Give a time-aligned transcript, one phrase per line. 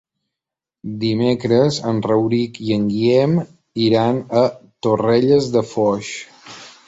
[1.01, 3.37] Dimecres en Rauric i en Guillem
[3.89, 4.43] iran a
[4.87, 6.13] Torrelles de Foix.